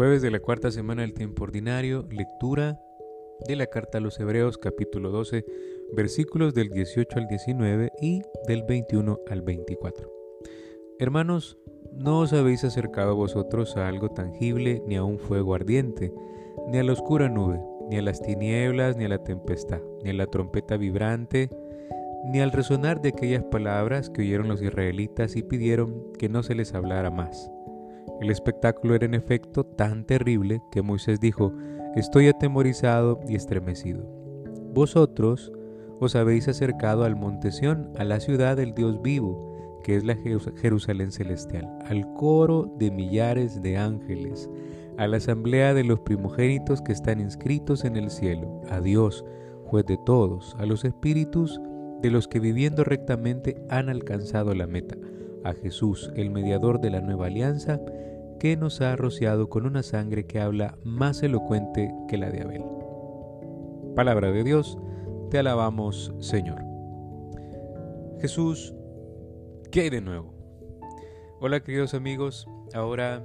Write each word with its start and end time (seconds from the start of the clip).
Jueves 0.00 0.22
de 0.22 0.30
la 0.30 0.40
cuarta 0.40 0.70
semana 0.70 1.02
del 1.02 1.12
tiempo 1.12 1.44
ordinario, 1.44 2.06
lectura 2.10 2.80
de 3.46 3.54
la 3.54 3.66
carta 3.66 3.98
a 3.98 4.00
los 4.00 4.18
Hebreos 4.18 4.56
capítulo 4.56 5.10
12, 5.10 5.44
versículos 5.94 6.54
del 6.54 6.70
18 6.70 7.18
al 7.18 7.28
19 7.28 7.92
y 8.00 8.22
del 8.48 8.62
21 8.62 9.18
al 9.28 9.42
24. 9.42 10.10
Hermanos, 10.98 11.58
no 11.92 12.20
os 12.20 12.32
habéis 12.32 12.64
acercado 12.64 13.14
vosotros 13.14 13.76
a 13.76 13.88
algo 13.88 14.08
tangible, 14.08 14.82
ni 14.86 14.96
a 14.96 15.04
un 15.04 15.18
fuego 15.18 15.54
ardiente, 15.54 16.14
ni 16.66 16.78
a 16.78 16.82
la 16.82 16.94
oscura 16.94 17.28
nube, 17.28 17.60
ni 17.90 17.98
a 17.98 18.02
las 18.02 18.22
tinieblas, 18.22 18.96
ni 18.96 19.04
a 19.04 19.08
la 19.10 19.22
tempestad, 19.22 19.82
ni 20.02 20.08
a 20.08 20.14
la 20.14 20.28
trompeta 20.28 20.78
vibrante, 20.78 21.50
ni 22.24 22.40
al 22.40 22.52
resonar 22.52 23.02
de 23.02 23.10
aquellas 23.10 23.44
palabras 23.44 24.08
que 24.08 24.22
oyeron 24.22 24.48
los 24.48 24.62
israelitas 24.62 25.36
y 25.36 25.42
pidieron 25.42 26.10
que 26.18 26.30
no 26.30 26.42
se 26.42 26.54
les 26.54 26.72
hablara 26.72 27.10
más 27.10 27.52
el 28.20 28.30
espectáculo 28.30 28.94
era 28.94 29.06
en 29.06 29.14
efecto 29.14 29.64
tan 29.64 30.04
terrible 30.04 30.62
que 30.70 30.82
Moisés 30.82 31.20
dijo, 31.20 31.52
estoy 31.96 32.28
atemorizado 32.28 33.20
y 33.26 33.34
estremecido. 33.34 34.04
Vosotros 34.74 35.52
os 36.00 36.16
habéis 36.16 36.48
acercado 36.48 37.04
al 37.04 37.16
monte 37.16 37.50
Sión, 37.50 37.90
a 37.98 38.04
la 38.04 38.20
ciudad 38.20 38.56
del 38.56 38.74
Dios 38.74 39.00
vivo, 39.02 39.80
que 39.82 39.96
es 39.96 40.04
la 40.04 40.16
Jerusalén 40.16 41.12
celestial, 41.12 41.68
al 41.86 42.12
coro 42.14 42.72
de 42.78 42.90
millares 42.90 43.62
de 43.62 43.76
ángeles, 43.76 44.50
a 44.98 45.06
la 45.06 45.16
asamblea 45.16 45.72
de 45.72 45.84
los 45.84 46.00
primogénitos 46.00 46.82
que 46.82 46.92
están 46.92 47.20
inscritos 47.20 47.84
en 47.84 47.96
el 47.96 48.10
cielo, 48.10 48.60
a 48.70 48.80
Dios, 48.80 49.24
juez 49.64 49.86
de 49.86 49.98
todos, 50.04 50.54
a 50.58 50.66
los 50.66 50.84
espíritus 50.84 51.60
de 52.02 52.10
los 52.10 52.28
que 52.28 52.40
viviendo 52.40 52.84
rectamente 52.84 53.62
han 53.68 53.88
alcanzado 53.88 54.54
la 54.54 54.66
meta, 54.66 54.96
a 55.44 55.52
Jesús, 55.52 56.10
el 56.14 56.30
mediador 56.30 56.80
de 56.80 56.90
la 56.90 57.00
nueva 57.00 57.26
alianza, 57.26 57.80
que 58.38 58.56
nos 58.56 58.80
ha 58.80 58.96
rociado 58.96 59.48
con 59.48 59.66
una 59.66 59.82
sangre 59.82 60.26
que 60.26 60.40
habla 60.40 60.78
más 60.82 61.22
elocuente 61.22 61.92
que 62.08 62.16
la 62.16 62.30
de 62.30 62.42
Abel. 62.42 62.64
Palabra 63.94 64.30
de 64.30 64.44
Dios, 64.44 64.78
te 65.30 65.38
alabamos 65.38 66.14
Señor. 66.20 66.62
Jesús, 68.20 68.74
¿qué 69.70 69.82
hay 69.82 69.90
de 69.90 70.00
nuevo? 70.00 70.34
Hola 71.40 71.60
queridos 71.60 71.94
amigos, 71.94 72.46
ahora 72.74 73.22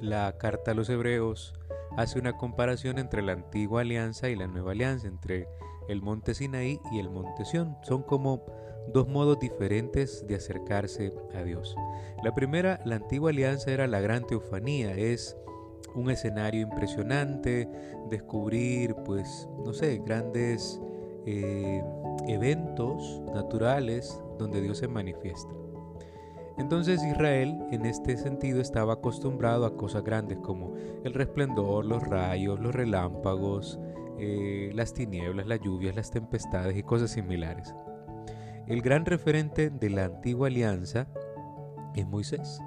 la 0.00 0.36
carta 0.38 0.72
a 0.72 0.74
los 0.74 0.88
hebreos 0.90 1.54
hace 1.96 2.18
una 2.18 2.36
comparación 2.36 2.98
entre 2.98 3.22
la 3.22 3.32
antigua 3.32 3.80
alianza 3.80 4.28
y 4.28 4.36
la 4.36 4.46
nueva 4.46 4.72
alianza, 4.72 5.08
entre 5.08 5.48
el 5.88 6.02
monte 6.02 6.34
Sinaí 6.34 6.80
y 6.92 6.98
el 6.98 7.10
monte 7.10 7.44
Sión. 7.44 7.76
Son 7.82 8.02
como 8.02 8.44
dos 8.92 9.08
modos 9.08 9.38
diferentes 9.40 10.26
de 10.26 10.36
acercarse 10.36 11.12
a 11.34 11.42
Dios. 11.42 11.74
La 12.22 12.34
primera, 12.34 12.80
la 12.84 12.96
antigua 12.96 13.30
alianza 13.30 13.70
era 13.70 13.86
la 13.86 14.00
gran 14.00 14.26
teofanía, 14.26 14.92
es 14.94 15.36
un 15.94 16.10
escenario 16.10 16.60
impresionante, 16.60 17.68
descubrir, 18.10 18.94
pues, 19.04 19.48
no 19.64 19.72
sé, 19.72 20.00
grandes 20.04 20.80
eh, 21.24 21.82
eventos 22.28 23.22
naturales 23.34 24.20
donde 24.38 24.60
Dios 24.60 24.78
se 24.78 24.88
manifiesta. 24.88 25.52
Entonces 26.58 27.04
Israel 27.04 27.58
en 27.70 27.84
este 27.84 28.16
sentido 28.16 28.60
estaba 28.60 28.94
acostumbrado 28.94 29.66
a 29.66 29.76
cosas 29.76 30.02
grandes 30.04 30.38
como 30.38 30.74
el 31.04 31.12
resplendor, 31.12 31.84
los 31.84 32.02
rayos, 32.02 32.58
los 32.60 32.74
relámpagos, 32.74 33.78
eh, 34.18 34.70
las 34.74 34.94
tinieblas, 34.94 35.46
las 35.46 35.60
lluvias, 35.60 35.94
las 35.94 36.10
tempestades 36.10 36.76
y 36.76 36.82
cosas 36.82 37.10
similares. 37.10 37.74
El 38.66 38.80
gran 38.80 39.04
referente 39.04 39.70
de 39.70 39.90
la 39.90 40.06
antigua 40.06 40.48
alianza 40.48 41.06
es 41.94 42.06
Moisés. 42.06 42.60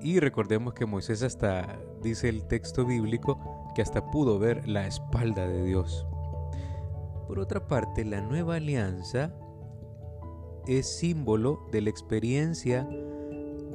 Y 0.00 0.18
recordemos 0.20 0.72
que 0.72 0.86
Moisés 0.86 1.22
hasta, 1.22 1.78
dice 2.02 2.28
el 2.28 2.46
texto 2.46 2.86
bíblico, 2.86 3.38
que 3.74 3.82
hasta 3.82 4.10
pudo 4.10 4.38
ver 4.38 4.66
la 4.66 4.86
espalda 4.86 5.46
de 5.46 5.64
Dios. 5.64 6.06
Por 7.26 7.38
otra 7.38 7.66
parte, 7.66 8.04
la 8.04 8.20
nueva 8.20 8.56
alianza 8.56 9.34
es 10.78 10.86
símbolo 10.86 11.66
de 11.72 11.80
la 11.80 11.90
experiencia 11.90 12.88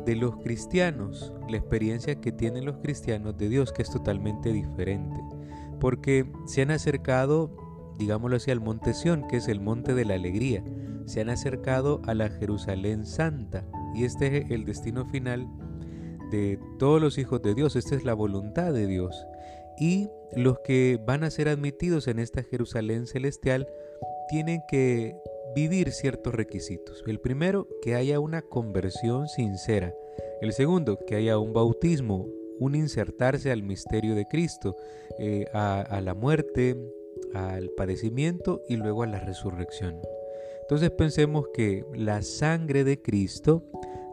de 0.06 0.16
los 0.16 0.38
cristianos, 0.38 1.34
la 1.50 1.58
experiencia 1.58 2.22
que 2.22 2.32
tienen 2.32 2.64
los 2.64 2.78
cristianos 2.78 3.38
de 3.38 3.50
Dios, 3.50 3.74
que 3.74 3.82
es 3.82 3.90
totalmente 3.90 4.54
diferente, 4.54 5.20
porque 5.80 6.32
se 6.46 6.62
han 6.62 6.72
acercado, 6.72 7.52
digámoslo 7.98 8.38
así, 8.38 8.52
al 8.52 8.62
monte 8.62 8.94
Sión, 8.94 9.28
que 9.28 9.38
es 9.38 9.48
el 9.50 9.60
monte 9.60 9.94
de 9.94 10.06
la 10.06 10.14
alegría, 10.14 10.64
se 11.06 11.22
han 11.22 11.30
acercado 11.30 12.02
a 12.06 12.14
la 12.14 12.30
Jerusalén 12.30 13.06
Santa. 13.06 13.66
Y 13.94 14.06
este 14.06 14.38
es 14.38 14.52
el 14.52 14.66
destino 14.66 15.06
final 15.06 15.48
de 16.32 16.60
todos 16.80 17.02
los 17.02 17.18
hijos 17.18 17.42
de 17.42 17.56
Dios, 17.56 17.76
esta 17.76 17.96
es 17.96 18.06
la 18.06 18.14
voluntad 18.14 18.74
de 18.74 18.88
Dios. 18.88 19.26
Y 19.78 20.10
los 20.36 20.60
que 20.60 21.00
van 21.06 21.24
a 21.24 21.30
ser 21.30 21.50
admitidos 21.50 22.08
en 22.08 22.20
esta 22.20 22.42
Jerusalén 22.44 23.06
celestial 23.06 23.68
tienen 24.30 24.62
que 24.68 25.18
vivir 25.54 25.92
ciertos 25.92 26.34
requisitos. 26.34 27.04
El 27.08 27.20
primero, 27.20 27.68
que 27.82 27.96
haya 27.96 28.20
una 28.20 28.42
conversión 28.42 29.28
sincera. 29.28 29.94
El 30.42 30.54
segundo, 30.54 31.00
que 31.06 31.16
haya 31.16 31.38
un 31.38 31.54
bautismo, 31.54 32.28
un 32.60 32.76
insertarse 32.76 33.52
al 33.52 33.64
misterio 33.64 34.16
de 34.16 34.28
Cristo, 34.28 34.76
eh, 35.20 35.46
a, 35.54 35.82
a 35.82 36.02
la 36.02 36.14
muerte, 36.14 36.76
al 37.34 37.70
padecimiento 37.72 38.62
y 38.68 38.78
luego 38.78 39.04
a 39.04 39.08
la 39.08 39.20
resurrección. 39.20 40.02
Entonces 40.62 40.90
pensemos 40.92 41.48
que 41.54 41.86
la 41.94 42.22
sangre 42.22 42.84
de 42.84 43.02
Cristo 43.02 43.64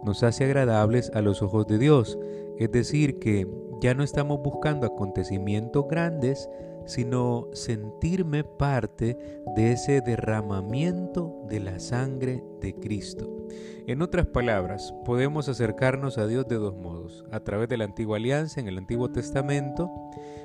nos 0.05 0.23
hace 0.23 0.45
agradables 0.45 1.11
a 1.15 1.23
los 1.23 1.43
ojos 1.43 1.67
de 1.67 1.79
Dios, 1.79 2.19
es 2.59 2.71
decir, 2.71 3.19
que 3.19 3.47
ya 3.81 3.95
no 3.95 4.05
estamos 4.05 4.41
buscando 4.43 4.87
acontecimientos 4.87 5.87
grandes, 5.89 6.49
sino 6.87 7.49
sentirme 7.53 8.45
parte 8.45 9.17
de 9.57 9.73
ese 9.73 10.01
derramamiento 10.01 11.45
de 11.49 11.61
la 11.61 11.79
sangre 11.79 12.43
de 12.61 12.75
Cristo. 12.75 13.47
En 13.87 14.01
otras 14.03 14.27
palabras, 14.27 14.95
podemos 15.05 15.49
acercarnos 15.49 16.19
a 16.19 16.27
Dios 16.27 16.47
de 16.49 16.57
dos 16.57 16.77
modos, 16.77 17.25
a 17.31 17.41
través 17.41 17.69
de 17.69 17.77
la 17.77 17.85
antigua 17.85 18.17
alianza 18.17 18.61
en 18.61 18.69
el 18.69 18.79
Antiguo 18.79 19.11
Testamento, 19.11 19.91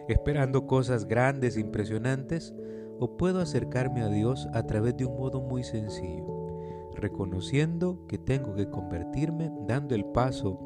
esperando 0.07 0.65
cosas 0.67 1.05
grandes, 1.05 1.57
e 1.57 1.61
impresionantes, 1.61 2.53
o 2.99 3.15
puedo 3.15 3.39
acercarme 3.39 4.01
a 4.01 4.09
Dios 4.09 4.47
a 4.53 4.65
través 4.65 4.97
de 4.97 5.05
un 5.05 5.17
modo 5.17 5.39
muy 5.39 5.63
sencillo, 5.63 6.59
reconociendo 6.95 8.05
que 8.07 8.17
tengo 8.17 8.55
que 8.55 8.69
convertirme, 8.69 9.51
dando 9.67 9.93
el 9.93 10.05
paso 10.05 10.59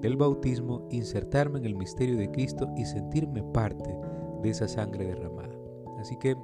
del 0.00 0.16
bautismo, 0.16 0.86
insertarme 0.90 1.60
en 1.60 1.64
el 1.64 1.76
misterio 1.76 2.16
de 2.16 2.30
Cristo 2.30 2.68
y 2.76 2.84
sentirme 2.84 3.42
parte 3.42 3.96
esa 4.48 4.68
sangre 4.68 5.06
derramada. 5.06 5.54
Así 5.98 6.16
que 6.16 6.36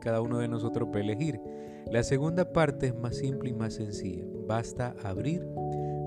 cada 0.00 0.20
uno 0.20 0.38
de 0.38 0.48
nosotros 0.48 0.88
puede 0.90 1.04
elegir. 1.04 1.40
La 1.90 2.02
segunda 2.02 2.52
parte 2.52 2.88
es 2.88 2.94
más 2.94 3.16
simple 3.16 3.50
y 3.50 3.54
más 3.54 3.74
sencilla. 3.74 4.24
Basta 4.46 4.94
abrir 5.02 5.46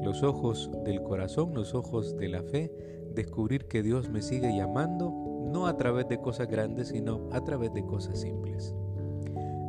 los 0.03 0.23
ojos 0.23 0.69
del 0.83 1.01
corazón, 1.01 1.53
los 1.53 1.73
ojos 1.73 2.17
de 2.17 2.29
la 2.29 2.43
fe, 2.43 2.71
descubrir 3.13 3.65
que 3.67 3.83
Dios 3.83 4.09
me 4.09 4.21
sigue 4.21 4.55
llamando, 4.55 5.13
no 5.51 5.67
a 5.67 5.77
través 5.77 6.07
de 6.07 6.19
cosas 6.19 6.47
grandes, 6.47 6.89
sino 6.89 7.29
a 7.31 7.43
través 7.43 7.73
de 7.73 7.85
cosas 7.85 8.19
simples. 8.19 8.75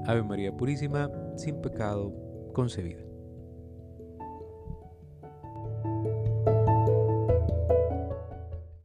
Ave 0.07 0.23
María 0.23 0.57
Purísima, 0.57 1.11
sin 1.37 1.61
pecado 1.61 2.13
concebida. 2.53 3.14